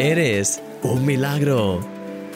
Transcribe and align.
Eres 0.00 0.62
un 0.82 1.04
milagro. 1.04 1.78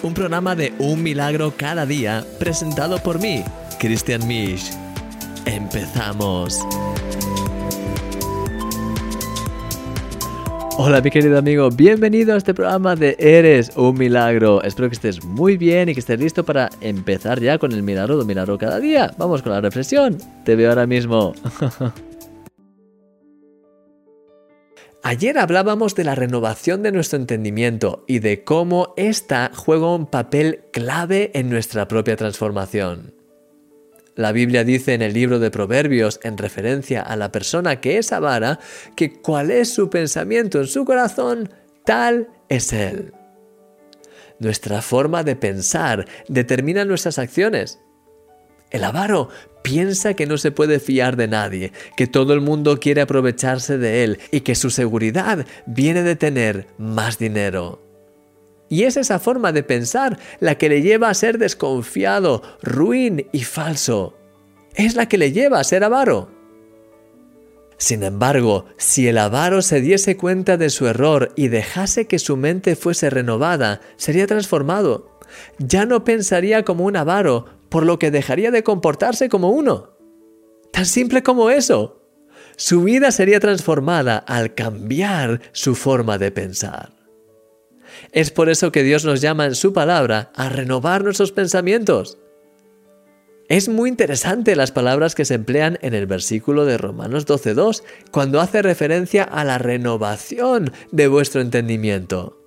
Un 0.03 0.12
programa 0.12 0.54
de 0.54 0.74
un 0.79 1.03
milagro 1.03 1.54
cada 1.56 1.87
día 1.87 2.22
presentado 2.38 2.98
por 2.98 3.19
mí, 3.19 3.42
Christian 3.79 4.29
Misch. 4.29 4.71
Empezamos. 5.46 6.61
Hola 10.77 11.00
mi 11.00 11.10
querido 11.10 11.38
amigo, 11.38 11.71
bienvenido 11.71 12.35
a 12.35 12.37
este 12.37 12.53
programa 12.53 12.96
de 12.96 13.17
Eres 13.19 13.72
un 13.76 13.96
milagro. 13.96 14.62
Espero 14.62 14.90
que 14.90 14.96
estés 14.96 15.24
muy 15.24 15.56
bien 15.56 15.88
y 15.88 15.94
que 15.94 16.01
estés 16.01 16.20
listo 16.20 16.45
para 16.45 16.69
empezar 16.83 17.41
ya 17.41 17.56
con 17.56 17.73
el 17.73 17.83
milagro 17.83 18.16
de 18.16 18.20
un 18.20 18.27
milagro 18.27 18.59
cada 18.59 18.78
día. 18.78 19.15
Vamos 19.16 19.41
con 19.41 19.52
la 19.52 19.62
reflexión. 19.62 20.19
Te 20.45 20.55
veo 20.55 20.69
ahora 20.69 20.87
mismo. 20.87 21.33
Ayer 25.06 25.38
hablábamos 25.38 25.94
de 25.94 26.02
la 26.02 26.14
renovación 26.14 26.82
de 26.82 26.90
nuestro 26.90 27.18
entendimiento 27.18 28.06
y 28.08 28.20
de 28.20 28.42
cómo 28.42 28.95
ésta 28.96 29.50
juega 29.54 29.95
un 29.95 30.06
papel 30.06 30.64
clave 30.72 31.30
en 31.34 31.50
nuestra 31.50 31.86
propia 31.88 32.16
transformación. 32.16 33.12
La 34.14 34.32
Biblia 34.32 34.64
dice 34.64 34.95
en 34.95 35.02
el 35.02 35.12
libro 35.12 35.38
de 35.40 35.50
Proverbios, 35.50 36.20
en 36.22 36.38
referencia 36.38 37.02
a 37.02 37.16
la 37.16 37.30
persona 37.30 37.82
que 37.82 37.98
es 37.98 38.12
avara, 38.12 38.60
que 38.96 39.12
cuál 39.12 39.50
es 39.50 39.74
su 39.74 39.90
pensamiento 39.90 40.59
en 40.60 40.68
su 40.68 40.86
corazón, 40.86 41.50
tal 41.84 42.30
es 42.48 42.73
él. 42.73 43.12
Nuestra 44.38 44.80
forma 44.80 45.23
de 45.23 45.36
pensar 45.36 46.06
determina 46.28 46.86
nuestras 46.86 47.18
acciones. 47.18 47.78
El 48.74 48.83
avaro 48.83 49.28
piensa 49.62 50.14
que 50.14 50.27
no 50.27 50.37
se 50.37 50.51
puede 50.51 50.80
fiar 50.80 51.15
de 51.16 51.28
nadie, 51.28 51.70
que 51.96 52.09
todo 52.09 52.34
el 52.34 52.41
mundo 52.41 52.80
quiere 52.80 53.02
aprovecharse 53.02 53.78
de 53.78 54.02
él 54.02 54.19
y 54.32 54.41
que 54.41 54.56
su 54.56 54.69
seguridad 54.69 55.46
viene 55.65 56.02
de 56.02 56.16
tener 56.16 56.66
más 56.77 57.16
dinero. 57.16 57.80
Y 58.68 58.82
es 58.82 58.96
esa 58.96 59.21
forma 59.21 59.52
de 59.52 59.63
pensar 59.63 60.18
la 60.40 60.59
que 60.59 60.68
le 60.68 60.82
lleva 60.82 61.09
a 61.09 61.15
ser 61.15 61.38
desconfiado, 61.38 62.43
ruin 62.63 63.29
y 63.30 63.45
falso. 63.45 64.19
Es 64.75 64.97
la 64.97 65.07
que 65.07 65.19
le 65.19 65.31
lleva 65.31 65.61
a 65.61 65.65
ser 65.65 65.85
avaro. 65.85 66.33
Sin 67.77 68.03
embargo, 68.03 68.65
si 68.77 69.07
el 69.07 69.19
avaro 69.19 69.63
se 69.63 69.81
diese 69.81 70.17
cuenta 70.17 70.57
de 70.57 70.69
su 70.70 70.89
error 70.89 71.33
y 71.37 71.47
dejase 71.47 72.09
que 72.09 72.19
su 72.19 72.37
mente 72.37 72.75
fuese 72.75 73.09
renovada, 73.09 73.81
sería 73.95 74.27
transformado. 74.27 75.20
Ya 75.59 75.87
no 75.87 76.03
pensaría 76.03 76.65
como 76.65 76.85
un 76.85 76.97
avaro, 76.97 77.47
por 77.75 77.86
lo 77.86 77.98
que 77.98 78.12
dejaría 78.12 78.53
de 78.53 78.62
comportarse 78.62 79.28
como 79.28 79.50
uno. 79.50 79.98
Tan 80.70 80.86
simple 80.86 81.25
como 81.25 81.50
eso. 81.50 82.06
Su 82.55 82.84
vida 82.84 83.11
sería 83.11 83.41
transformada 83.41 84.17
al 84.17 84.55
cambiar 84.55 85.41
su 85.50 85.75
forma 85.75 86.17
de 86.17 86.30
pensar. 86.30 86.92
Es 88.12 88.30
por 88.30 88.48
eso 88.48 88.70
que 88.70 88.84
Dios 88.84 89.05
nos 89.05 89.20
llama 89.20 89.47
en 89.47 89.56
su 89.56 89.72
palabra 89.72 90.30
a 90.36 90.48
renovar 90.50 91.02
nuestros 91.02 91.33
pensamientos. 91.33 92.19
Es 93.48 93.69
muy 93.69 93.91
interesante 93.91 94.55
las 94.55 94.70
palabras 94.70 95.17
que 95.17 95.25
se 95.25 95.34
emplean 95.34 95.77
en 95.83 95.95
el 95.95 96.06
versículo 96.06 96.67
de 96.67 96.78
Romanos 96.78 97.27
12.2 97.27 97.83
cuando 98.12 98.41
hace 98.41 98.62
referencia 98.62 99.25
a 99.25 99.42
la 99.42 99.58
renovación 99.58 100.70
de 100.92 101.08
vuestro 101.08 101.41
entendimiento. 101.41 102.44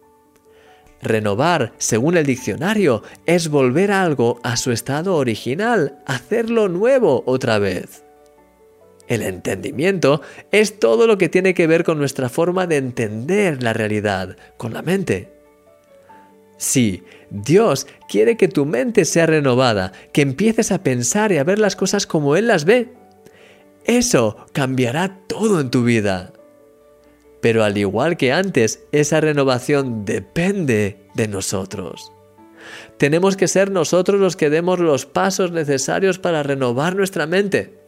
Renovar, 1.01 1.73
según 1.77 2.17
el 2.17 2.25
diccionario, 2.25 3.03
es 3.25 3.49
volver 3.49 3.91
algo 3.91 4.39
a 4.43 4.57
su 4.57 4.71
estado 4.71 5.15
original, 5.15 5.99
hacerlo 6.05 6.69
nuevo 6.69 7.23
otra 7.25 7.59
vez. 7.59 8.03
El 9.07 9.21
entendimiento 9.21 10.21
es 10.51 10.79
todo 10.79 11.07
lo 11.07 11.17
que 11.17 11.29
tiene 11.29 11.53
que 11.53 11.67
ver 11.67 11.83
con 11.83 11.97
nuestra 11.97 12.29
forma 12.29 12.67
de 12.67 12.77
entender 12.77 13.63
la 13.63 13.73
realidad, 13.73 14.35
con 14.57 14.73
la 14.73 14.81
mente. 14.81 15.31
Sí, 16.57 17.03
Dios 17.29 17.87
quiere 18.09 18.35
que 18.35 18.47
tu 18.47 18.65
mente 18.65 19.05
sea 19.05 19.27
renovada, 19.27 19.93
que 20.11 20.21
empieces 20.21 20.71
a 20.71 20.83
pensar 20.83 21.31
y 21.31 21.37
a 21.37 21.43
ver 21.43 21.59
las 21.59 21.75
cosas 21.75 22.07
como 22.07 22.35
Él 22.35 22.47
las 22.47 22.65
ve. 22.65 22.89
Eso 23.85 24.47
cambiará 24.51 25.19
todo 25.27 25.61
en 25.61 25.69
tu 25.69 25.83
vida. 25.83 26.33
Pero 27.47 27.63
al 27.63 27.77
igual 27.77 28.17
que 28.17 28.33
antes, 28.33 28.81
esa 28.91 29.21
renovación 29.21 30.03
depende 30.03 31.07
de 31.15 31.29
nosotros. 31.29 32.11
Tenemos 32.97 33.37
que 33.37 33.47
ser 33.47 33.71
nosotros 33.71 34.19
los 34.19 34.35
que 34.35 34.49
demos 34.49 34.79
los 34.79 35.05
pasos 35.05 35.53
necesarios 35.53 36.19
para 36.19 36.43
renovar 36.43 36.97
nuestra 36.97 37.25
mente. 37.25 37.79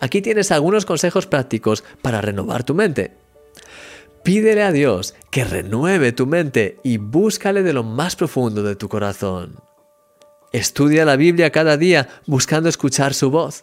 Aquí 0.00 0.22
tienes 0.22 0.50
algunos 0.50 0.86
consejos 0.86 1.28
prácticos 1.28 1.84
para 2.02 2.20
renovar 2.20 2.64
tu 2.64 2.74
mente. 2.74 3.12
Pídele 4.24 4.64
a 4.64 4.72
Dios 4.72 5.14
que 5.30 5.44
renueve 5.44 6.10
tu 6.10 6.26
mente 6.26 6.78
y 6.82 6.96
búscale 6.96 7.62
de 7.62 7.72
lo 7.72 7.84
más 7.84 8.16
profundo 8.16 8.64
de 8.64 8.74
tu 8.74 8.88
corazón. 8.88 9.54
Estudia 10.52 11.04
la 11.04 11.14
Biblia 11.14 11.52
cada 11.52 11.76
día 11.76 12.08
buscando 12.26 12.68
escuchar 12.68 13.14
su 13.14 13.30
voz. 13.30 13.62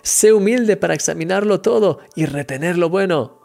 Sé 0.00 0.32
humilde 0.32 0.78
para 0.78 0.94
examinarlo 0.94 1.60
todo 1.60 1.98
y 2.16 2.24
retener 2.24 2.78
lo 2.78 2.88
bueno. 2.88 3.37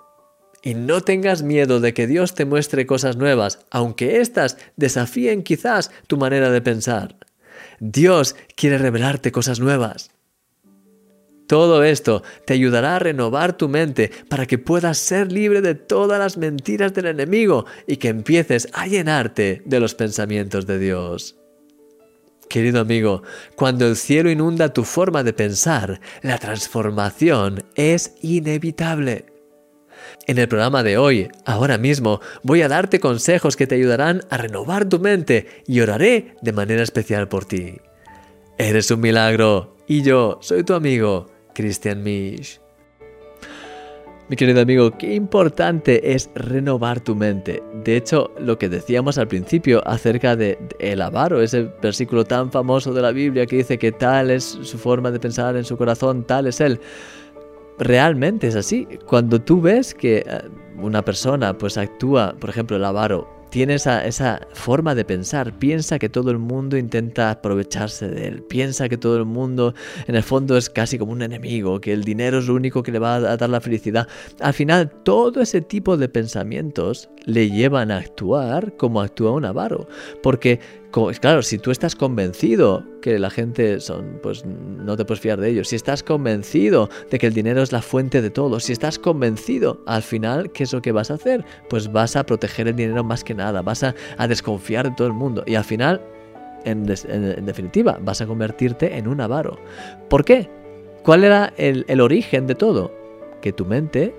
Y 0.64 0.76
no 0.76 1.02
tengas 1.02 1.44
miedo 1.44 1.82
de 1.82 1.94
que 1.94 2.08
Dios 2.08 2.34
te 2.34 2.46
muestre 2.46 2.86
cosas 2.86 3.18
nuevas, 3.18 3.60
aunque 3.70 4.22
éstas 4.22 4.58
desafíen 4.78 5.44
quizás 5.44 5.92
tu 6.08 6.18
manera 6.18 6.50
de 6.50 6.62
pensar. 6.62 7.18
Dios 7.82 8.38
quiere 8.56 8.78
revelarte 8.78 9.34
cosas 9.34 9.60
nuevas. 9.60 10.12
Todo 11.48 11.84
esto 11.84 12.24
te 12.46 12.54
ayudará 12.54 12.96
a 12.96 13.00
renovar 13.00 13.58
tu 13.58 13.68
mente 13.68 14.10
para 14.30 14.46
que 14.46 14.58
puedas 14.58 14.98
ser 14.98 15.32
libre 15.34 15.62
de 15.62 15.76
todas 15.76 16.18
las 16.18 16.38
mentiras 16.38 16.94
del 16.94 17.08
enemigo 17.08 17.66
y 17.86 17.98
que 17.98 18.08
empieces 18.08 18.70
a 18.72 18.88
llenarte 18.88 19.62
de 19.66 19.80
los 19.82 19.94
pensamientos 19.94 20.66
de 20.66 20.80
Dios. 20.80 21.36
Querido 22.50 22.80
amigo, 22.80 23.24
cuando 23.56 23.86
el 23.88 23.98
cielo 23.98 24.32
inunda 24.32 24.74
tu 24.74 24.86
forma 24.86 25.24
de 25.24 25.34
pensar, 25.34 26.00
la 26.22 26.38
transformación 26.38 27.64
es 27.76 28.14
inevitable. 28.22 29.33
En 30.28 30.38
el 30.38 30.48
programa 30.48 30.84
de 30.84 30.98
hoy, 30.98 31.30
ahora 31.46 31.78
mismo, 31.78 32.22
voy 32.44 32.62
a 32.62 32.68
darte 32.68 33.00
consejos 33.00 33.56
que 33.56 33.68
te 33.68 33.76
ayudarán 33.76 34.22
a 34.30 34.38
renovar 34.38 34.88
tu 34.88 35.00
mente 35.00 35.48
y 35.68 35.82
oraré 35.82 36.36
de 36.42 36.54
manera 36.54 36.84
especial 36.84 37.28
por 37.28 37.46
ti. 37.46 37.78
Eres 38.58 38.92
un 38.92 39.02
milagro 39.02 39.76
y 39.88 40.02
yo 40.02 40.38
soy 40.42 40.64
tu 40.64 40.74
amigo, 40.74 41.28
Christian 41.54 42.04
Misch. 42.04 42.62
Mi 44.30 44.38
querido 44.38 44.62
amigo, 44.62 44.98
qué 44.98 45.14
importante 45.14 46.14
es 46.14 46.30
renovar 46.34 47.02
tu 47.02 47.14
mente. 47.14 47.62
De 47.84 47.98
hecho, 47.98 48.32
lo 48.40 48.58
que 48.58 48.70
decíamos 48.70 49.18
al 49.18 49.28
principio 49.28 49.86
acerca 49.86 50.38
de 50.38 50.58
el 50.80 51.02
avaro, 51.02 51.42
ese 51.42 51.70
versículo 51.82 52.24
tan 52.24 52.50
famoso 52.50 52.94
de 52.94 53.02
la 53.02 53.12
Biblia 53.12 53.46
que 53.46 53.58
dice 53.58 53.78
que 53.78 53.92
tal 53.92 54.32
es 54.32 54.44
su 54.44 54.78
forma 54.78 55.12
de 55.12 55.20
pensar 55.20 55.58
en 55.58 55.66
su 55.66 55.78
corazón, 55.78 56.24
tal 56.24 56.48
es 56.48 56.62
él 56.62 56.80
realmente 57.80 58.48
es 58.48 58.56
así. 58.56 58.88
Cuando 59.06 59.42
tú 59.42 59.62
ves 59.62 59.94
que 59.94 60.18
eh, 60.18 60.42
una 60.78 61.04
persona 61.04 61.58
pues 61.58 61.78
actúa, 61.78 62.36
por 62.40 62.50
ejemplo, 62.50 62.78
el 62.78 62.86
avaro, 62.86 63.28
tiene 63.54 63.76
esa, 63.76 64.04
esa, 64.04 64.48
forma 64.54 64.96
de 64.96 65.06
pensar, 65.06 65.60
piensa 65.60 66.00
que 66.00 66.10
todo 66.10 66.32
el 66.32 66.40
mundo 66.40 66.76
intenta 66.76 67.30
aprovecharse 67.30 68.08
de 68.08 68.28
él, 68.28 68.42
piensa 68.42 68.90
que 68.90 68.98
todo 68.98 69.16
el 69.16 69.26
mundo 69.26 69.76
en 70.08 70.16
el 70.16 70.24
fondo 70.24 70.58
es 70.58 70.72
casi 70.72 70.98
como 70.98 71.12
un 71.12 71.22
enemigo, 71.22 71.80
que 71.80 71.94
el 71.94 72.04
dinero 72.04 72.40
es 72.40 72.48
lo 72.48 72.56
único 72.56 72.82
que 72.82 72.92
le 72.92 72.98
va 72.98 73.18
a 73.18 73.38
dar 73.38 73.50
la 73.52 73.62
felicidad. 73.62 74.08
Al 74.40 74.56
final, 74.56 74.90
todo 75.04 75.40
ese 75.40 75.62
tipo 75.62 75.98
de 75.98 76.10
pensamientos 76.10 77.12
le 77.26 77.52
llevan 77.52 77.92
a 77.92 77.98
actuar 77.98 78.76
como 78.76 79.02
actúa 79.02 79.34
un 79.34 79.46
avaro, 79.46 79.88
porque 80.24 80.60
claro, 81.20 81.42
si 81.42 81.58
tú 81.58 81.72
estás 81.72 81.96
convencido 81.96 82.84
que 83.02 83.18
la 83.18 83.30
gente 83.30 83.80
son, 83.80 84.20
pues 84.22 84.46
no 84.46 84.96
te 84.96 85.06
puedes 85.06 85.22
fiar 85.22 85.40
de 85.40 85.50
ellos, 85.50 85.70
si 85.70 85.76
estás 85.76 86.04
convencido 86.04 86.90
de 87.10 87.18
que 87.18 87.28
el 87.28 87.34
dinero 87.34 87.62
es 87.62 87.72
la 87.72 87.82
fuente 87.82 88.22
de 88.22 88.30
todo, 88.30 88.60
si 88.60 88.74
estás 88.74 89.00
convencido, 89.00 89.82
al 89.88 90.04
final, 90.04 90.52
¿qué 90.52 90.64
es 90.64 90.74
lo 90.74 90.82
que 90.82 90.92
vas 90.92 91.10
a 91.10 91.16
hacer? 91.16 91.44
Pues 91.70 91.92
vas 91.92 92.16
a 92.16 92.26
proteger 92.26 92.68
el 92.68 92.76
dinero 92.76 93.04
más 93.04 93.24
que 93.24 93.34
nada, 93.34 93.62
vas 93.62 93.84
a, 93.84 93.96
desconfiar 94.28 94.90
de 94.90 94.96
todo 94.96 95.08
el 95.08 95.14
mundo 95.14 95.44
y 95.46 95.56
al 95.56 95.64
final, 95.64 96.02
en, 96.64 96.86
definitiva, 96.86 97.98
vas 98.02 98.22
a 98.22 98.28
convertirte 98.28 98.98
en 98.98 99.08
un 99.08 99.20
avaro. 99.20 99.58
¿Por 100.10 100.24
qué? 100.24 100.50
¿Cuál 101.04 101.24
era 101.24 101.54
el 101.58 102.02
origen 102.02 102.48
de 102.48 102.56
todo? 102.56 102.92
Que 103.42 103.52
tu 103.52 103.66
mente 103.66 104.14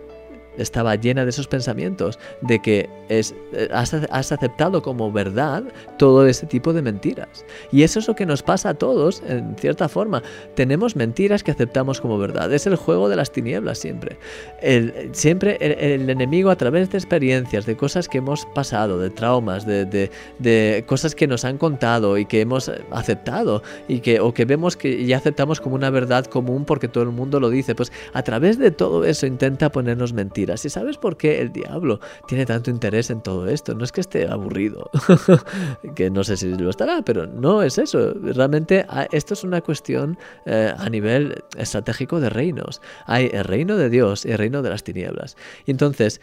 estaba 0.58 0.94
llena 0.96 1.24
de 1.24 1.30
esos 1.30 1.46
pensamientos, 1.46 2.18
de 2.40 2.60
que 2.60 2.88
es, 3.08 3.34
eh, 3.52 3.68
has, 3.72 3.94
aceptado 3.94 4.82
como 4.82 5.12
verdad 5.12 5.64
todo 5.98 6.26
ese 6.26 6.46
tipo 6.46 6.72
de 6.72 6.82
mentiras. 6.82 7.44
Y 7.72 7.82
eso 7.82 7.98
es 7.98 8.08
lo 8.08 8.14
que 8.14 8.26
nos 8.26 8.42
pasa 8.42 8.70
a 8.70 8.74
todos, 8.74 9.22
en 9.26 9.56
cierta 9.56 9.88
forma. 9.88 10.22
Tenemos 10.54 10.96
mentiras 10.96 11.42
que 11.42 11.50
aceptamos 11.50 12.00
como 12.00 12.18
verdad. 12.18 12.52
Es 12.52 12.66
el 12.66 12.76
juego 12.76 13.08
de 13.08 13.16
las 13.16 13.32
tinieblas 13.32 13.78
siempre. 13.78 14.16
El, 14.62 15.10
siempre 15.12 15.58
el, 15.60 16.08
enemigo 16.08 16.50
a 16.50 16.56
través 16.56 16.90
de 16.90 16.98
experiencias, 16.98 17.66
de 17.66 17.76
cosas 17.76 18.08
que 18.08 18.18
hemos 18.18 18.46
pasado, 18.46 18.98
de 18.98 19.10
traumas, 19.10 19.66
de, 19.66 19.84
de, 20.38 20.84
cosas 20.86 21.14
que 21.14 21.26
nos 21.26 21.44
han 21.44 21.58
contado 21.58 22.18
y 22.18 22.26
que 22.26 22.40
hemos 22.40 22.70
aceptado 22.90 23.62
y 23.88 24.00
que, 24.00 24.20
o 24.20 24.32
que 24.32 24.44
vemos 24.44 24.76
que 24.76 25.04
ya 25.04 25.16
aceptamos 25.16 25.60
como 25.60 25.74
una 25.74 25.90
verdad 25.90 26.24
común 26.26 26.64
porque 26.64 26.88
todo 26.88 27.04
el 27.04 27.10
mundo 27.10 27.40
lo 27.40 27.50
dice, 27.50 27.74
pues 27.74 27.92
a 28.12 28.22
través 28.22 28.58
de 28.58 28.70
todo 28.70 29.04
eso 29.04 29.26
intenta 29.26 29.70
ponernos 29.70 30.12
mentiras 30.12 30.43
mentiras. 30.44 30.64
¿Y 30.64 30.70
sabes 30.70 30.96
por 30.96 31.16
qué 31.16 31.40
el 31.40 31.52
diablo 31.52 32.00
tiene 32.26 32.46
tanto 32.46 32.70
interés 32.70 33.10
en 33.10 33.22
todo 33.22 33.48
esto? 33.48 33.74
No 33.74 33.84
es 33.84 33.92
que 33.92 34.00
esté 34.00 34.28
aburrido, 34.28 34.90
que 35.94 36.10
no 36.10 36.24
sé 36.24 36.36
si 36.36 36.54
lo 36.54 36.70
estará, 36.70 37.02
pero 37.02 37.26
no 37.26 37.62
es 37.62 37.78
eso. 37.78 38.14
Realmente 38.22 38.84
ah, 38.88 39.06
esto 39.10 39.34
es 39.34 39.44
una 39.44 39.60
cuestión 39.60 40.18
eh, 40.46 40.72
a 40.76 40.90
nivel 40.90 41.42
estratégico 41.56 42.20
de 42.20 42.30
reinos. 42.30 42.80
Hay 43.06 43.30
el 43.32 43.44
reino 43.44 43.76
de 43.76 43.88
Dios 43.90 44.24
y 44.24 44.32
el 44.32 44.38
reino 44.38 44.62
de 44.62 44.70
las 44.70 44.84
tinieblas. 44.84 45.36
Y 45.66 45.70
entonces, 45.70 46.20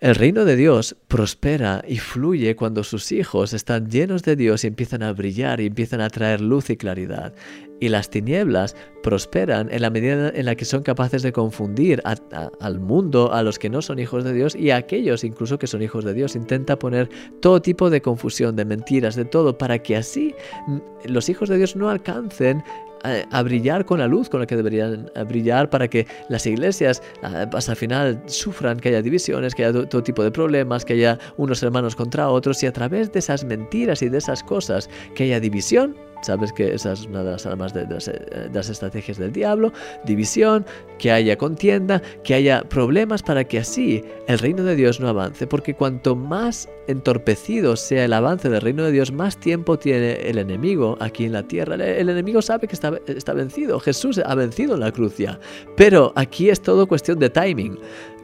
el 0.00 0.14
reino 0.16 0.44
de 0.44 0.56
Dios 0.56 0.96
prospera 1.08 1.84
y 1.86 1.98
fluye 1.98 2.56
cuando 2.56 2.82
sus 2.84 3.12
hijos 3.12 3.52
están 3.54 3.88
llenos 3.88 4.22
de 4.22 4.36
Dios 4.36 4.64
y 4.64 4.66
empiezan 4.66 5.02
a 5.02 5.12
brillar 5.12 5.60
y 5.60 5.66
empiezan 5.66 6.00
a 6.00 6.10
traer 6.10 6.40
luz 6.40 6.68
y 6.70 6.76
claridad. 6.76 7.32
Y 7.80 7.88
las 7.88 8.10
tinieblas 8.10 8.76
prosperan 9.02 9.68
en 9.70 9.82
la 9.82 9.90
medida 9.90 10.30
en 10.34 10.46
la 10.46 10.56
que 10.56 10.64
son 10.64 10.82
capaces 10.82 11.22
de 11.22 11.32
confundir 11.32 12.02
al 12.04 12.80
mundo, 12.80 13.32
a 13.32 13.42
los 13.42 13.58
que 13.58 13.70
no 13.70 13.82
son 13.82 13.98
hijos 13.98 14.24
de 14.24 14.32
Dios 14.32 14.54
y 14.54 14.70
a 14.70 14.76
aquellos 14.76 15.22
incluso 15.22 15.58
que 15.58 15.66
son 15.66 15.82
hijos 15.82 16.04
de 16.04 16.14
Dios. 16.14 16.34
Intenta 16.34 16.78
poner 16.78 17.08
todo 17.40 17.62
tipo 17.62 17.88
de 17.88 18.02
confusión, 18.02 18.56
de 18.56 18.64
mentiras, 18.64 19.16
de 19.16 19.24
todo, 19.24 19.58
para 19.58 19.78
que 19.78 19.96
así 19.96 20.34
mm, 20.66 20.78
los 21.06 21.28
hijos 21.28 21.48
de 21.48 21.58
Dios 21.58 21.76
no 21.76 21.88
alcancen 21.88 22.62
a, 23.04 23.42
brillar 23.42 23.84
con 23.84 23.98
la 24.00 24.08
luz 24.08 24.28
con 24.28 24.40
la 24.40 24.46
que 24.46 24.56
deberían 24.56 25.10
brillar 25.28 25.68
para 25.70 25.88
que 25.88 26.06
las 26.28 26.46
iglesias 26.46 27.02
hasta 27.22 27.74
final 27.74 28.22
sufran, 28.26 28.80
que 28.80 28.88
haya 28.88 29.02
divisiones, 29.02 29.54
que 29.54 29.64
haya 29.64 29.86
todo 29.86 30.02
tipo 30.02 30.24
de 30.24 30.30
problemas, 30.30 30.84
que 30.84 30.94
haya 30.94 31.18
unos 31.36 31.62
hermanos 31.62 31.94
contra 31.94 32.28
otros 32.28 32.62
y 32.62 32.66
a 32.66 32.72
través 32.72 33.12
de 33.12 33.18
esas 33.18 33.44
mentiras 33.44 34.02
y 34.02 34.08
de 34.08 34.18
esas 34.18 34.42
cosas 34.42 34.88
que 35.14 35.24
haya 35.24 35.40
división 35.40 35.94
Sabes 36.24 36.52
que 36.52 36.74
esa 36.74 36.92
es 36.92 37.06
una 37.06 37.22
de 37.22 37.32
las 37.32 37.44
armas 37.44 37.74
de, 37.74 37.86
las, 37.86 38.68
estrategias 38.70 39.18
del 39.18 39.32
diablo, 39.32 39.72
división, 40.04 40.64
que 40.98 41.12
haya 41.12 41.36
contienda, 41.36 42.00
que 42.22 42.34
haya 42.34 42.62
problemas 42.64 43.22
para 43.22 43.44
que 43.44 43.58
así 43.58 44.02
el 44.26 44.38
reino 44.38 44.64
de 44.64 44.74
Dios 44.74 45.00
no 45.00 45.08
avance, 45.08 45.46
porque 45.46 45.74
cuanto 45.74 46.16
más 46.16 46.68
entorpecido 46.88 47.76
sea 47.76 48.06
el 48.06 48.12
avance 48.12 48.48
del 48.48 48.60
reino 48.60 48.84
de 48.84 48.92
Dios, 48.92 49.12
más 49.12 49.38
tiempo 49.38 49.78
tiene 49.78 50.12
el 50.28 50.38
enemigo 50.38 50.96
aquí 51.00 51.26
en 51.26 51.32
la 51.32 51.42
tierra. 51.42 51.74
El, 51.74 52.08
enemigo 52.08 52.40
sabe 52.40 52.68
que 52.68 52.74
está, 52.74 52.98
está 53.06 53.34
vencido, 53.34 53.78
Jesús 53.80 54.18
ha 54.24 54.34
vencido 54.34 54.74
en 54.74 54.80
la 54.80 54.92
cruz 54.92 55.18
ya, 55.18 55.38
pero 55.76 56.12
aquí 56.16 56.48
es 56.48 56.62
todo 56.62 56.86
cuestión 56.86 57.18
de 57.18 57.28
timing 57.28 57.78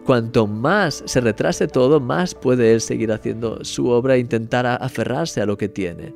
cuanto 0.04 0.46
más 0.46 1.02
se 1.06 1.20
retrase 1.20 1.68
todo, 1.68 2.00
más 2.00 2.34
puede 2.34 2.72
él 2.72 2.80
seguir 2.80 3.12
haciendo 3.12 3.64
su 3.64 3.88
obra 3.88 4.16
e 4.16 4.18
intentar 4.18 4.66
aferrarse 4.66 5.40
a 5.40 5.46
lo 5.46 5.56
que 5.56 5.68
tiene. 5.68 6.14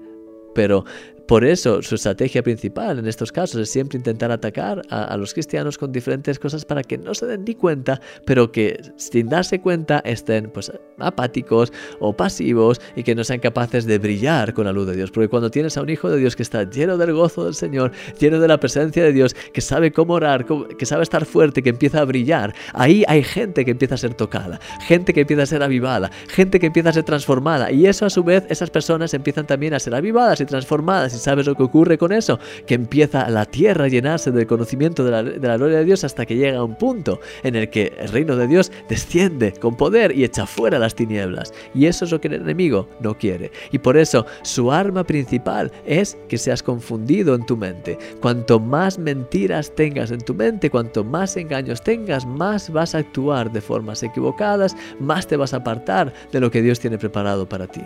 Pero 0.54 0.84
por 1.26 1.44
eso 1.44 1.82
su 1.82 1.94
estrategia 1.94 2.42
principal 2.42 2.98
en 2.98 3.06
estos 3.06 3.32
casos 3.32 3.60
es 3.60 3.70
siempre 3.70 3.96
intentar 3.96 4.30
atacar 4.30 4.82
a, 4.90 5.16
los 5.16 5.32
cristianos 5.32 5.78
con 5.78 5.92
diferentes 5.92 6.38
cosas 6.38 6.64
para 6.64 6.82
que 6.82 6.98
no 6.98 7.14
se 7.14 7.26
den 7.26 7.44
ni 7.44 7.54
cuenta, 7.54 8.00
pero 8.26 8.52
que 8.52 8.80
sin 8.96 9.28
darse 9.28 9.60
cuenta 9.60 10.00
estén 10.04 10.50
pues 10.50 10.70
apáticos 10.98 11.72
o 12.00 12.14
pasivos 12.14 12.80
y 12.94 13.02
que 13.02 13.14
no 13.14 13.24
sean 13.24 13.40
capaces 13.40 13.86
de 13.86 13.98
brillar 13.98 14.52
con 14.54 14.66
la 14.66 14.72
luz 14.72 14.86
de 14.86 14.96
Dios. 14.96 15.10
Porque 15.10 15.28
cuando 15.28 15.50
tienes 15.50 15.76
a 15.76 15.82
un 15.82 15.88
hijo 15.88 16.10
de 16.10 16.18
Dios 16.18 16.36
que 16.36 16.42
está 16.42 16.68
lleno 16.68 16.98
del 16.98 17.12
gozo 17.12 17.44
del 17.44 17.54
Señor, 17.54 17.92
lleno 18.18 18.38
de 18.38 18.48
la 18.48 18.60
presencia 18.60 19.02
de 19.02 19.12
Dios, 19.12 19.34
que 19.52 19.60
sabe 19.60 19.92
cómo 19.92 20.14
orar, 20.14 20.44
que 20.76 20.86
sabe 20.86 21.02
estar 21.02 21.24
fuerte, 21.24 21.62
que 21.62 21.70
empieza 21.70 22.00
a 22.00 22.04
brillar, 22.04 22.54
ahí 22.74 23.04
hay 23.08 23.22
gente 23.22 23.64
que 23.64 23.70
empieza 23.70 23.94
a 23.94 23.98
ser 23.98 24.14
tocada, 24.14 24.60
gente 24.80 25.14
que 25.14 25.22
empieza 25.22 25.44
a 25.44 25.46
ser 25.46 25.62
avivada, 25.62 26.10
gente 26.28 26.60
que 26.60 26.66
empieza 26.66 26.90
a 26.90 26.92
ser 26.92 27.04
transformada 27.04 27.72
y 27.72 27.86
eso 27.86 28.04
a 28.04 28.10
su 28.10 28.22
vez 28.22 28.44
esas 28.48 28.70
personas 28.70 29.14
empiezan 29.14 29.46
también 29.46 29.74
a 29.74 29.80
ser 29.80 29.94
avivadas 29.94 30.40
y 30.40 30.46
transformadas 30.46 31.13
¿Y 31.14 31.19
sabes 31.19 31.46
lo 31.46 31.55
que 31.55 31.62
ocurre 31.62 31.99
con 31.99 32.12
eso? 32.12 32.38
Que 32.66 32.75
empieza 32.75 33.28
la 33.28 33.46
tierra 33.46 33.84
a 33.84 33.88
llenarse 33.88 34.31
del 34.31 34.46
conocimiento 34.46 35.05
de 35.05 35.11
la, 35.11 35.22
de 35.22 35.49
la 35.49 35.56
gloria 35.56 35.78
de 35.78 35.84
Dios 35.84 36.05
hasta 36.05 36.26
que 36.26 36.37
llega 36.37 36.58
a 36.58 36.64
un 36.64 36.76
punto 36.76 37.20
en 37.43 37.56
el 37.56 37.70
que 37.70 37.93
el 37.99 38.08
reino 38.08 38.37
de 38.37 38.46
Dios 38.46 38.72
desciende 38.88 39.52
con 39.52 39.76
poder 39.76 40.16
y 40.16 40.25
echa 40.25 40.46
fuera 40.46 40.78
las 40.78 40.94
tinieblas. 40.94 41.52
Y 41.75 41.87
eso 41.87 42.05
es 42.05 42.11
lo 42.11 42.20
que 42.20 42.28
el 42.28 42.34
enemigo 42.34 42.88
no 43.00 43.16
quiere. 43.16 43.50
Y 43.72 43.78
por 43.78 43.96
eso 43.96 44.26
su 44.43 44.72
arma 44.72 45.05
principal 45.05 45.72
es 45.87 46.16
que 46.28 46.38
seas 46.38 46.62
confundido 46.62 47.34
en 47.34 47.46
tu 47.46 47.56
mente. 47.56 47.99
Cuanto 48.20 48.60
más 48.60 48.99
mentiras 48.99 49.75
tengas 49.75 50.10
en 50.10 50.20
tu 50.20 50.34
mente, 50.34 50.70
cuanto 50.70 51.05
más 51.05 51.37
engaños 51.37 51.82
tengas, 51.82 52.26
más 52.26 52.70
vas 52.70 52.94
a 52.94 52.99
actuar 52.99 53.52
de 53.52 53.60
formas 53.60 54.02
equivocadas, 54.02 54.76
más 54.99 55.26
te 55.26 55.37
vas 55.37 55.55
a 55.55 55.58
apartar 55.58 56.12
de 56.32 56.40
lo 56.40 56.50
que 56.50 56.62
Dios 56.62 56.81
tiene 56.81 56.99
preparado 56.99 57.49
para 57.49 57.67
ti. 57.67 57.82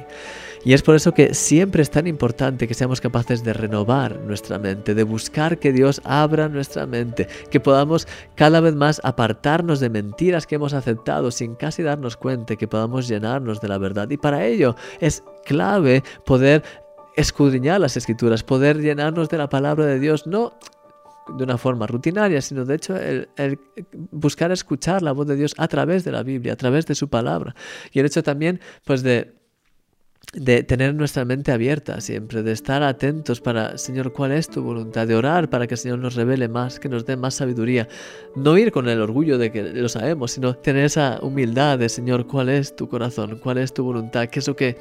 Y 0.64 0.72
es 0.72 0.82
por 0.82 0.94
eso 0.94 1.12
que 1.12 1.34
siempre 1.34 1.82
es 1.82 1.90
tan 1.90 2.06
importante 2.06 2.66
que 2.66 2.74
seamos 2.74 3.00
capaces 3.00 3.44
de 3.44 3.52
renovar 3.52 4.18
nuestra 4.20 4.58
mente, 4.58 4.94
de 4.94 5.02
buscar 5.02 5.58
que 5.58 5.72
Dios 5.72 6.00
abra 6.04 6.48
nuestra 6.48 6.86
mente, 6.86 7.28
que 7.50 7.60
podamos 7.60 8.06
cada 8.34 8.60
vez 8.60 8.74
más 8.74 9.00
apartarnos 9.04 9.80
de 9.80 9.90
mentiras 9.90 10.46
que 10.46 10.56
hemos 10.56 10.74
aceptado 10.74 11.30
sin 11.30 11.54
casi 11.54 11.82
darnos 11.82 12.16
cuenta, 12.16 12.56
que 12.56 12.68
podamos 12.68 13.08
llenarnos 13.08 13.60
de 13.60 13.68
la 13.68 13.78
verdad. 13.78 14.10
Y 14.10 14.16
para 14.16 14.44
ello 14.44 14.74
es 15.00 15.22
clave 15.44 16.02
poder 16.26 16.62
escudriñar 17.16 17.80
las 17.80 17.96
escrituras, 17.96 18.42
poder 18.42 18.80
llenarnos 18.80 19.28
de 19.28 19.38
la 19.38 19.48
palabra 19.48 19.86
de 19.86 19.98
Dios, 19.98 20.26
no 20.26 20.52
de 21.36 21.44
una 21.44 21.58
forma 21.58 21.86
rutinaria, 21.86 22.40
sino 22.40 22.64
de 22.64 22.74
hecho 22.74 22.96
el, 22.96 23.28
buscar 24.10 24.50
escuchar 24.52 25.02
la 25.02 25.12
voz 25.12 25.26
de 25.26 25.36
Dios 25.36 25.54
a 25.58 25.68
través 25.68 26.04
de 26.04 26.12
la 26.12 26.22
Biblia, 26.22 26.54
a 26.54 26.56
través 26.56 26.86
de 26.86 26.94
su 26.94 27.08
palabra. 27.08 27.54
Y 27.92 28.00
el 28.00 28.06
hecho 28.06 28.22
también, 28.22 28.60
pues, 28.84 29.02
de 29.02 29.37
de 30.34 30.62
tener 30.62 30.94
nuestra 30.94 31.24
mente 31.24 31.52
abierta 31.52 32.00
siempre, 32.00 32.42
de 32.42 32.52
estar 32.52 32.82
atentos 32.82 33.40
para, 33.40 33.78
Señor, 33.78 34.12
¿cuál 34.12 34.32
es 34.32 34.48
tu 34.48 34.62
voluntad? 34.62 35.06
De 35.06 35.14
orar 35.14 35.48
para 35.48 35.66
que 35.66 35.74
el 35.74 35.78
Señor 35.78 35.98
nos 35.98 36.14
revele 36.14 36.48
más, 36.48 36.78
que 36.78 36.88
nos 36.88 37.06
dé 37.06 37.16
más 37.16 37.34
sabiduría. 37.34 37.88
No 38.36 38.58
ir 38.58 38.70
con 38.70 38.88
el 38.88 39.00
orgullo 39.00 39.38
de 39.38 39.50
que 39.50 39.62
lo 39.62 39.88
sabemos, 39.88 40.32
sino 40.32 40.54
tener 40.54 40.84
esa 40.84 41.18
humildad 41.22 41.78
de, 41.78 41.88
Señor, 41.88 42.26
¿cuál 42.26 42.50
es 42.50 42.76
tu 42.76 42.88
corazón? 42.88 43.38
¿Cuál 43.42 43.58
es 43.58 43.72
tu 43.72 43.84
voluntad? 43.84 44.28
¿Qué 44.28 44.40
es 44.40 44.48
lo 44.48 44.56
que 44.56 44.76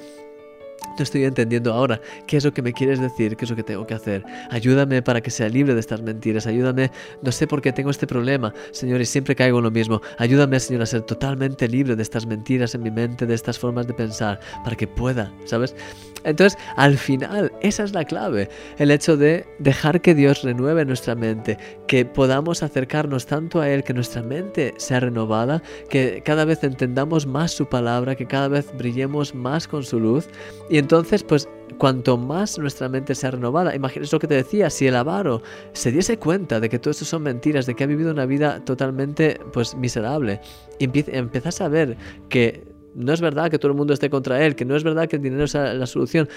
no 0.97 1.03
estoy 1.03 1.25
entendiendo 1.25 1.73
ahora 1.73 2.01
qué 2.25 2.37
es 2.37 2.45
lo 2.45 2.53
que 2.53 2.61
me 2.61 2.73
quieres 2.73 2.99
decir, 2.99 3.35
qué 3.35 3.45
es 3.45 3.51
lo 3.51 3.55
que 3.55 3.63
tengo 3.63 3.85
que 3.85 3.93
hacer. 3.93 4.23
Ayúdame 4.49 5.01
para 5.01 5.21
que 5.21 5.29
sea 5.29 5.49
libre 5.49 5.73
de 5.73 5.79
estas 5.79 6.01
mentiras. 6.01 6.47
Ayúdame, 6.47 6.91
no 7.21 7.31
sé 7.31 7.47
por 7.47 7.61
qué 7.61 7.71
tengo 7.71 7.89
este 7.89 8.07
problema, 8.07 8.53
Señor, 8.71 9.01
y 9.01 9.05
siempre 9.05 9.35
caigo 9.35 9.59
en 9.59 9.63
lo 9.63 9.71
mismo. 9.71 10.01
Ayúdame, 10.17 10.59
Señor, 10.59 10.81
a 10.81 10.85
ser 10.85 11.01
totalmente 11.01 11.67
libre 11.67 11.95
de 11.95 12.03
estas 12.03 12.25
mentiras 12.25 12.73
en 12.75 12.83
mi 12.83 12.91
mente, 12.91 13.25
de 13.25 13.35
estas 13.35 13.59
formas 13.59 13.87
de 13.87 13.93
pensar, 13.93 14.39
para 14.63 14.75
que 14.75 14.87
pueda, 14.87 15.31
¿sabes? 15.45 15.75
Entonces, 16.23 16.59
al 16.75 16.97
final, 16.97 17.53
esa 17.61 17.83
es 17.83 17.93
la 17.93 18.03
clave, 18.03 18.49
el 18.77 18.91
hecho 18.91 19.15
de 19.15 19.45
dejar 19.59 20.01
que 20.01 20.13
Dios 20.13 20.43
renueve 20.43 20.83
nuestra 20.83 21.15
mente, 21.15 21.57
que 21.87 22.05
podamos 22.05 22.63
acercarnos 22.63 23.25
tanto 23.25 23.61
a 23.61 23.69
Él, 23.69 23.83
que 23.83 23.93
nuestra 23.93 24.21
mente 24.21 24.73
sea 24.77 24.99
renovada, 24.99 25.61
que 25.89 26.21
cada 26.25 26.43
vez 26.43 26.63
entendamos 26.63 27.25
más 27.27 27.51
su 27.51 27.67
palabra, 27.67 28.15
que 28.15 28.25
cada 28.25 28.49
vez 28.49 28.67
brillemos 28.77 29.35
más 29.35 29.67
con 29.67 29.83
su 29.83 29.99
luz. 29.99 30.27
Y 30.69 30.77
entonces, 30.77 31.23
pues, 31.23 31.47
cuanto 31.77 32.17
más 32.17 32.57
nuestra 32.59 32.89
mente 32.89 33.15
sea 33.15 33.31
renovada, 33.31 33.75
imagínate 33.75 34.11
lo 34.11 34.19
que 34.19 34.27
te 34.27 34.35
decía, 34.35 34.69
si 34.69 34.87
el 34.87 34.95
avaro 34.95 35.41
se 35.73 35.91
diese 35.91 36.17
cuenta 36.17 36.59
de 36.59 36.69
que 36.69 36.79
todo 36.79 36.91
esto 36.91 37.05
son 37.05 37.23
mentiras, 37.23 37.65
de 37.65 37.75
que 37.75 37.83
ha 37.83 37.87
vivido 37.87 38.11
una 38.11 38.25
vida 38.25 38.63
totalmente, 38.65 39.39
pues, 39.53 39.75
miserable, 39.75 40.41
y 40.79 40.85
empiezas 40.85 41.61
a 41.61 41.69
ver 41.69 41.95
que 42.29 42.63
no 42.95 43.13
es 43.13 43.21
verdad 43.21 43.49
que 43.49 43.59
todo 43.59 43.71
el 43.71 43.77
mundo 43.77 43.93
esté 43.93 44.09
contra 44.09 44.43
él, 44.45 44.55
que 44.55 44.65
no 44.65 44.75
es 44.75 44.83
verdad 44.83 45.07
que 45.07 45.17
el 45.17 45.21
dinero 45.21 45.47
sea 45.47 45.73
la 45.73 45.85
solución. 45.85 46.27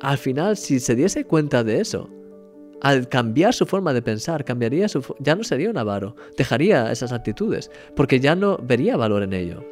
Al 0.00 0.18
final, 0.18 0.56
si 0.56 0.78
se 0.78 0.94
diese 0.94 1.24
cuenta 1.24 1.64
de 1.64 1.80
eso, 1.80 2.10
al 2.82 3.08
cambiar 3.08 3.54
su 3.54 3.64
forma 3.64 3.94
de 3.94 4.02
pensar, 4.02 4.44
cambiaría 4.44 4.88
su, 4.88 5.02
ya 5.18 5.34
no 5.34 5.42
sería 5.42 5.70
un 5.70 5.78
avaro, 5.78 6.14
dejaría 6.36 6.92
esas 6.92 7.12
actitudes, 7.12 7.70
porque 7.96 8.20
ya 8.20 8.36
no 8.36 8.58
vería 8.58 8.96
valor 8.96 9.22
en 9.22 9.32
ello. 9.32 9.64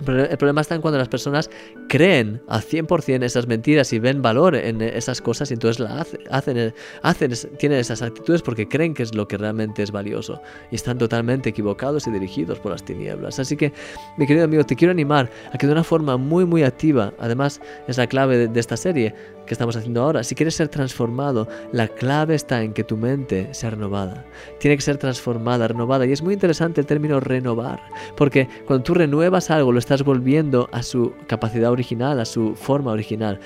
El 0.00 0.36
problema 0.36 0.62
está 0.62 0.74
en 0.74 0.80
cuando 0.80 0.98
las 0.98 1.08
personas 1.08 1.50
creen 1.88 2.42
al 2.48 2.62
100% 2.62 3.22
esas 3.22 3.46
mentiras 3.46 3.92
y 3.92 3.98
ven 3.98 4.20
valor 4.22 4.56
en 4.56 4.80
esas 4.80 5.20
cosas 5.20 5.50
y 5.50 5.54
entonces 5.54 5.78
la 5.78 6.00
hacen, 6.30 6.74
hacen, 7.02 7.32
tienen 7.58 7.78
esas 7.78 8.02
actitudes 8.02 8.42
porque 8.42 8.66
creen 8.66 8.94
que 8.94 9.02
es 9.02 9.14
lo 9.14 9.28
que 9.28 9.36
realmente 9.36 9.82
es 9.82 9.92
valioso 9.92 10.40
y 10.70 10.76
están 10.76 10.98
totalmente 10.98 11.50
equivocados 11.50 12.06
y 12.06 12.10
dirigidos 12.10 12.58
por 12.58 12.72
las 12.72 12.84
tinieblas. 12.84 13.38
Así 13.38 13.56
que, 13.56 13.72
mi 14.16 14.26
querido 14.26 14.44
amigo, 14.44 14.64
te 14.64 14.74
quiero 14.74 14.90
animar 14.90 15.30
a 15.52 15.58
que 15.58 15.66
de 15.66 15.72
una 15.72 15.84
forma 15.84 16.16
muy, 16.16 16.44
muy 16.44 16.64
activa, 16.64 17.12
además 17.18 17.60
es 17.86 17.98
la 17.98 18.06
clave 18.06 18.48
de 18.48 18.60
esta 18.60 18.76
serie, 18.76 19.14
que 19.46 19.54
estamos 19.54 19.76
haciendo 19.76 20.02
ahora. 20.02 20.24
Si 20.24 20.34
quieres 20.34 20.54
ser 20.54 20.68
transformado, 20.68 21.48
la 21.72 21.88
clave 21.88 22.34
está 22.34 22.62
en 22.62 22.72
que 22.72 22.84
tu 22.84 22.96
mente 22.96 23.52
sea 23.52 23.70
renovada. 23.70 24.24
Tiene 24.60 24.76
que 24.76 24.82
ser 24.82 24.96
transformada, 24.96 25.68
renovada. 25.68 26.06
Y 26.06 26.12
es 26.12 26.22
muy 26.22 26.34
interesante 26.34 26.80
el 26.80 26.86
término 26.86 27.20
renovar, 27.20 27.82
porque 28.16 28.48
cuando 28.66 28.84
tú 28.84 28.94
renuevas 28.94 29.50
algo, 29.50 29.72
lo 29.72 29.78
estás 29.78 30.02
volviendo 30.02 30.68
a 30.72 30.82
su 30.82 31.12
capacidad 31.26 31.70
original, 31.70 32.20
a 32.20 32.24
su 32.24 32.54
forma 32.54 32.92
original. 32.92 33.40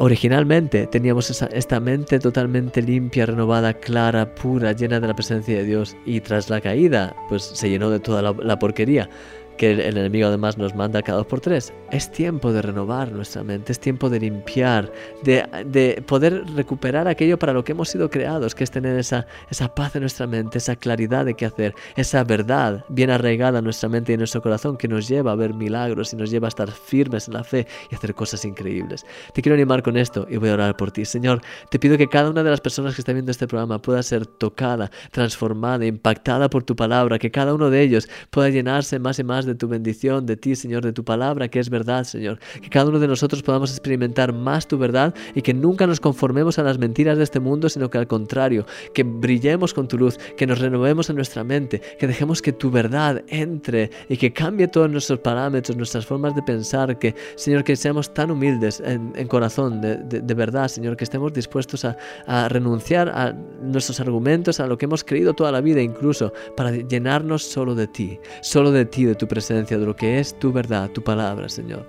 Originalmente 0.00 0.86
teníamos 0.86 1.28
esta 1.42 1.80
mente 1.80 2.20
totalmente 2.20 2.80
limpia, 2.80 3.26
renovada, 3.26 3.74
clara, 3.74 4.32
pura, 4.32 4.70
llena 4.70 5.00
de 5.00 5.08
la 5.08 5.14
presencia 5.14 5.56
de 5.56 5.64
Dios 5.64 5.96
y 6.06 6.20
tras 6.20 6.48
la 6.50 6.60
caída 6.60 7.16
pues 7.28 7.42
se 7.42 7.68
llenó 7.68 7.90
de 7.90 7.98
toda 7.98 8.22
la 8.22 8.58
porquería. 8.60 9.10
Que 9.58 9.72
el, 9.72 9.80
enemigo 9.80 10.28
además 10.28 10.56
nos 10.56 10.74
manda 10.74 11.02
cada 11.02 11.18
dos 11.18 11.26
por 11.26 11.40
tres. 11.40 11.74
Es 11.90 12.10
tiempo 12.10 12.52
de 12.52 12.62
renovar 12.62 13.12
nuestra 13.12 13.42
mente, 13.42 13.72
es 13.72 13.80
tiempo 13.80 14.08
de 14.08 14.20
limpiar, 14.20 14.90
de, 15.22 15.44
de, 15.66 16.02
poder 16.06 16.44
recuperar 16.54 17.06
aquello 17.08 17.38
para 17.38 17.52
lo 17.52 17.64
que 17.64 17.72
hemos 17.72 17.90
sido 17.90 18.08
creados, 18.08 18.54
que 18.54 18.64
es 18.64 18.70
tener 18.70 18.98
esa, 18.98 19.26
esa 19.50 19.74
paz 19.74 19.94
en 19.96 20.02
nuestra 20.02 20.26
mente, 20.26 20.58
esa 20.58 20.76
claridad 20.76 21.26
de 21.26 21.34
qué 21.34 21.44
hacer, 21.44 21.74
esa 21.96 22.24
verdad 22.24 22.84
bien 22.88 23.10
arraigada 23.10 23.58
en 23.58 23.64
nuestra 23.64 23.88
mente 23.88 24.12
y 24.12 24.14
en 24.14 24.20
nuestro 24.20 24.40
corazón 24.40 24.78
que 24.78 24.88
nos 24.88 25.08
lleva 25.08 25.32
a 25.32 25.34
ver 25.34 25.52
milagros 25.52 26.12
y 26.12 26.16
nos 26.16 26.30
lleva 26.30 26.46
a 26.46 26.50
estar 26.50 26.70
firmes 26.70 27.28
en 27.28 27.34
la 27.34 27.44
fe 27.44 27.66
y 27.90 27.94
hacer 27.94 28.14
cosas 28.14 28.44
increíbles. 28.44 29.04
Te 29.34 29.42
quiero 29.42 29.54
animar 29.54 29.82
con 29.82 29.96
esto 29.96 30.26
y 30.30 30.36
voy 30.36 30.50
a 30.50 30.54
orar 30.54 30.76
por 30.76 30.92
ti. 30.92 31.04
Señor, 31.04 31.40
te 31.70 31.78
pido 31.78 31.98
que 31.98 32.08
cada 32.08 32.30
una 32.30 32.42
de 32.42 32.50
las 32.50 32.60
personas 32.60 32.94
que 32.94 33.00
están 33.00 33.16
viendo 33.16 33.32
este 33.32 33.48
programa 33.48 33.82
pueda 33.82 34.02
ser 34.02 34.26
tocada, 34.26 34.90
transformada, 35.10 35.84
impactada 35.84 36.48
por 36.48 36.62
tu 36.62 36.76
palabra, 36.76 37.18
que 37.18 37.30
cada 37.30 37.54
uno 37.54 37.70
de 37.70 37.82
ellos 37.82 38.08
pueda 38.30 38.48
llenarse 38.50 38.98
más 38.98 39.18
y 39.18 39.24
más 39.24 39.46
de 39.46 39.47
tu 39.54 39.68
bendición, 39.68 40.26
de 40.26 40.36
ti, 40.36 40.54
Señor, 40.54 40.84
de 40.84 40.92
tu 40.92 41.04
palabra, 41.04 41.48
que 41.48 41.58
es 41.58 41.70
verdad, 41.70 42.04
Señor. 42.04 42.38
Que 42.60 42.68
cada 42.68 42.88
uno 42.88 42.98
de 42.98 43.08
nosotros 43.08 43.42
podamos 43.42 43.70
experimentar 43.70 44.32
más 44.32 44.66
tu 44.66 44.78
verdad 44.78 45.14
y 45.34 45.42
que 45.42 45.54
nunca 45.54 45.86
nos 45.86 46.00
conformemos 46.00 46.58
a 46.58 46.62
las 46.62 46.78
mentiras 46.78 47.18
de 47.18 47.24
este 47.24 47.40
mundo, 47.40 47.68
sino 47.68 47.90
que 47.90 47.98
al 47.98 48.06
contrario, 48.06 48.66
que 48.94 49.02
brillemos 49.02 49.74
con 49.74 49.88
tu 49.88 49.98
luz, 49.98 50.18
que 50.36 50.46
nos 50.46 50.58
renovemos 50.58 51.10
en 51.10 51.16
nuestra 51.16 51.44
mente, 51.44 51.80
que 51.98 52.06
dejemos 52.06 52.42
que 52.42 52.52
tu 52.52 52.70
verdad 52.70 53.24
entre 53.28 53.90
y 54.08 54.16
que 54.16 54.32
cambie 54.32 54.68
todos 54.68 54.90
nuestros 54.90 55.20
parámetros, 55.20 55.76
nuestras 55.76 56.06
formas 56.06 56.34
de 56.34 56.42
pensar, 56.42 56.98
que, 56.98 57.14
Señor, 57.36 57.64
que 57.64 57.76
seamos 57.76 58.12
tan 58.12 58.30
humildes 58.30 58.80
en, 58.84 59.28
corazón, 59.28 59.80
de, 59.80 60.34
verdad, 60.34 60.68
Señor, 60.68 60.96
que 60.96 61.04
estemos 61.04 61.32
dispuestos 61.32 61.84
a, 61.84 61.96
a 62.26 62.48
renunciar 62.48 63.08
a 63.08 63.32
nuestros 63.62 64.00
argumentos, 64.00 64.60
a 64.60 64.66
lo 64.66 64.78
que 64.78 64.86
hemos 64.86 65.04
creído 65.04 65.34
toda 65.34 65.52
la 65.52 65.60
vida 65.60 65.80
incluso, 65.80 66.32
para 66.56 66.70
llenarnos 66.72 67.42
solo 67.42 67.74
de 67.74 67.86
ti, 67.86 68.18
solo 68.40 68.70
de 68.70 68.84
ti, 68.84 69.04
de 69.04 69.14
tu 69.14 69.26
presencia, 69.26 69.37
de 69.46 69.76
lo 69.78 69.94
que 69.94 70.18
es 70.18 70.38
tu 70.38 70.52
verdad, 70.52 70.90
tu 70.90 71.02
palabra, 71.02 71.48
Señor. 71.48 71.86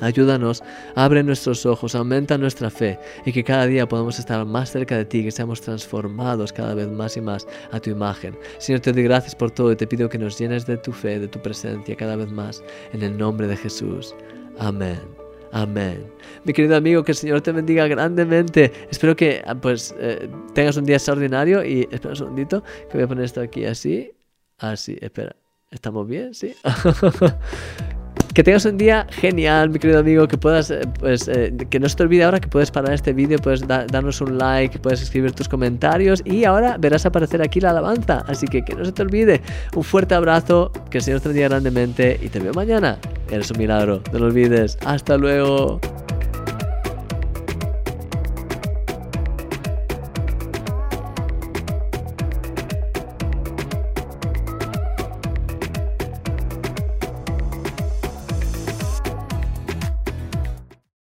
Ayúdanos, 0.00 0.62
abre 0.94 1.22
nuestros 1.22 1.64
ojos, 1.64 1.94
aumenta 1.94 2.36
nuestra 2.36 2.68
fe 2.68 2.98
y 3.24 3.32
que 3.32 3.42
cada 3.42 3.66
día 3.66 3.88
podamos 3.88 4.18
estar 4.18 4.44
más 4.44 4.70
cerca 4.70 4.96
de 4.96 5.06
ti, 5.06 5.24
que 5.24 5.30
seamos 5.30 5.62
transformados 5.62 6.52
cada 6.52 6.74
vez 6.74 6.88
más 6.88 7.16
y 7.16 7.22
más 7.22 7.46
a 7.72 7.80
tu 7.80 7.90
imagen. 7.90 8.38
Señor, 8.58 8.80
te 8.80 8.92
doy 8.92 9.04
gracias 9.04 9.34
por 9.34 9.50
todo 9.50 9.72
y 9.72 9.76
te 9.76 9.86
pido 9.86 10.08
que 10.08 10.18
nos 10.18 10.38
llenes 10.38 10.66
de 10.66 10.76
tu 10.76 10.92
fe, 10.92 11.18
de 11.18 11.28
tu 11.28 11.40
presencia 11.40 11.96
cada 11.96 12.16
vez 12.16 12.30
más, 12.30 12.62
en 12.92 13.02
el 13.02 13.16
nombre 13.16 13.46
de 13.46 13.56
Jesús. 13.56 14.14
Amén. 14.58 15.00
Amén. 15.52 16.06
Mi 16.44 16.52
querido 16.52 16.76
amigo, 16.76 17.02
que 17.02 17.12
el 17.12 17.16
Señor 17.16 17.40
te 17.40 17.52
bendiga 17.52 17.86
grandemente. 17.86 18.72
Espero 18.90 19.16
que 19.16 19.42
ah, 19.46 19.54
pues 19.54 19.94
eh, 19.98 20.28
tengas 20.52 20.76
un 20.76 20.84
día 20.84 20.96
extraordinario 20.96 21.64
y 21.64 21.88
espera 21.90 22.10
un 22.10 22.16
segundito 22.16 22.62
que 22.90 22.98
voy 22.98 23.04
a 23.04 23.08
poner 23.08 23.24
esto 23.24 23.40
aquí 23.40 23.64
así. 23.64 24.12
Así, 24.58 24.98
espera. 25.00 25.36
¿Estamos 25.70 26.06
bien? 26.06 26.34
Sí. 26.34 26.54
Que 28.36 28.44
tengas 28.44 28.66
un 28.66 28.76
día 28.76 29.06
genial, 29.08 29.70
mi 29.70 29.78
querido 29.78 30.00
amigo, 30.00 30.28
que 30.28 30.36
puedas, 30.36 30.70
eh, 30.70 30.82
pues, 31.00 31.26
eh, 31.26 31.56
que 31.70 31.80
no 31.80 31.88
se 31.88 31.96
te 31.96 32.02
olvide 32.02 32.24
ahora 32.24 32.38
que 32.38 32.48
puedes 32.48 32.70
parar 32.70 32.92
este 32.92 33.14
vídeo, 33.14 33.38
puedes 33.38 33.66
darnos 33.66 34.20
un 34.20 34.36
like, 34.36 34.78
puedes 34.78 35.00
escribir 35.00 35.32
tus 35.32 35.48
comentarios 35.48 36.20
y 36.22 36.44
ahora 36.44 36.76
verás 36.78 37.06
aparecer 37.06 37.40
aquí 37.40 37.62
la 37.62 37.70
alabanza. 37.70 38.24
Así 38.28 38.46
que 38.46 38.62
que 38.62 38.74
no 38.74 38.84
se 38.84 38.92
te 38.92 39.00
olvide. 39.00 39.40
Un 39.74 39.84
fuerte 39.84 40.14
abrazo, 40.14 40.70
que 40.90 40.98
el 40.98 41.04
Señor 41.04 41.20
te 41.22 41.28
bendiga 41.28 41.48
grandemente 41.48 42.20
y 42.22 42.28
te 42.28 42.38
veo 42.38 42.52
mañana. 42.52 42.98
Eres 43.30 43.50
un 43.50 43.56
milagro, 43.56 44.02
no 44.12 44.18
lo 44.18 44.26
olvides. 44.26 44.76
Hasta 44.84 45.16
luego. 45.16 45.80